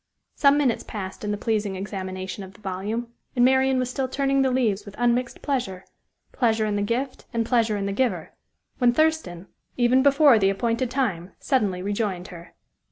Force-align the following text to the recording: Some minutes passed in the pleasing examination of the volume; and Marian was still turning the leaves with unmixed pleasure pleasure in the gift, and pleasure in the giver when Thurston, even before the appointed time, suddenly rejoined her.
Some 0.33 0.57
minutes 0.57 0.81
passed 0.83 1.23
in 1.23 1.29
the 1.29 1.37
pleasing 1.37 1.75
examination 1.75 2.43
of 2.43 2.53
the 2.55 2.61
volume; 2.61 3.13
and 3.35 3.45
Marian 3.45 3.77
was 3.77 3.91
still 3.91 4.07
turning 4.07 4.41
the 4.41 4.49
leaves 4.49 4.83
with 4.83 4.95
unmixed 4.97 5.43
pleasure 5.43 5.85
pleasure 6.31 6.65
in 6.65 6.75
the 6.75 6.81
gift, 6.81 7.27
and 7.35 7.45
pleasure 7.45 7.77
in 7.77 7.85
the 7.85 7.91
giver 7.93 8.31
when 8.79 8.93
Thurston, 8.93 9.45
even 9.77 10.01
before 10.01 10.39
the 10.39 10.49
appointed 10.49 10.89
time, 10.89 11.33
suddenly 11.39 11.83
rejoined 11.83 12.29
her. 12.29 12.55